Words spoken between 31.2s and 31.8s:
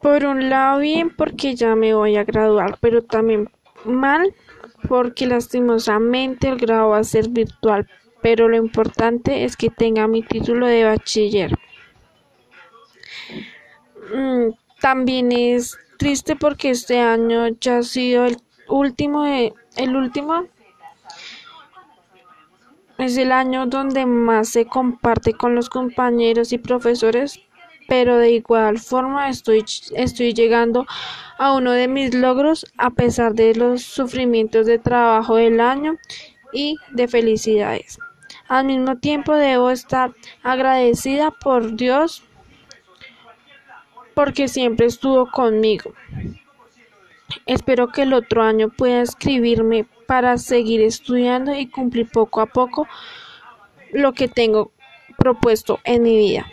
a uno